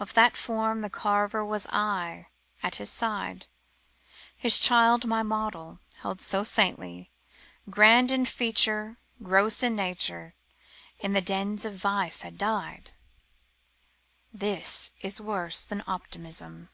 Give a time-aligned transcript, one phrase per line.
[0.00, 2.28] Of that form The carver was I
[2.62, 3.48] at his side;
[4.34, 7.10] His child my model, held so saintly,
[7.68, 8.96] Grand in feature.
[9.22, 10.34] Gross in nature,
[11.00, 12.92] In the dens of vice had died.
[14.32, 16.70] This is worse than optimism.